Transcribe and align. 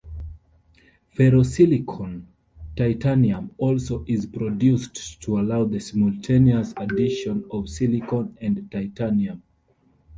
Ferrosilicon-titanium 1.15 3.51
also 3.59 4.03
is 4.07 4.25
produced 4.25 5.21
to 5.21 5.39
allow 5.39 5.63
the 5.63 5.79
simultaneous 5.79 6.73
addition 6.77 7.45
of 7.51 7.69
silicon 7.69 8.35
and 8.41 8.71
titanium. 8.71 9.43